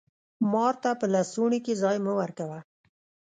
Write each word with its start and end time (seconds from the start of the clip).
مار 0.51 0.73
ته 0.83 0.89
په 0.99 1.05
لستوڼي 1.13 1.59
کي 1.65 1.73
ځای 1.81 1.97
مه 2.05 2.13
ورکوه! 2.19 2.59